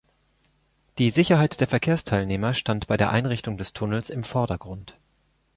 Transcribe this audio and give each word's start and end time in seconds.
Die 0.97 1.11
Sicherheit 1.11 1.59
der 1.59 1.67
Verkehrsteilnehmer 1.67 2.55
stand 2.55 2.87
bei 2.87 2.97
der 2.97 3.11
Einrichtung 3.11 3.57
des 3.59 3.71
Tunnels 3.71 4.09
im 4.09 4.23
Vordergrund. 4.23 4.95